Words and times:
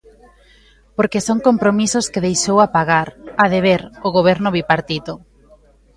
Porque 0.97 1.19
son 1.27 1.39
compromisos 1.47 2.05
que 2.11 2.25
deixou 2.27 2.57
a 2.61 2.71
pagar, 2.77 3.07
a 3.43 3.45
deber, 3.55 3.81
o 4.07 4.09
Goberno 4.17 4.49
bipartito. 4.57 5.13